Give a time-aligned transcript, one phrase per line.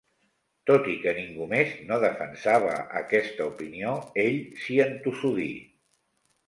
[0.69, 3.93] Tot i que ningú més no defensava aquesta opinió,
[4.27, 5.51] ell s'hi entossudí.